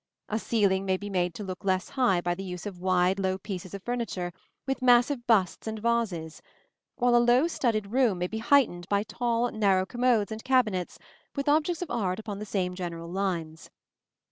[0.29, 3.37] A ceiling may be made to look less high by the use of wide, low
[3.37, 4.33] pieces of furniture,
[4.65, 6.41] with massive busts and vases;
[6.95, 10.97] while a low studded room may be heightened by tall, narrow commodes and cabinets,
[11.35, 13.69] with objects of art upon the same general lines.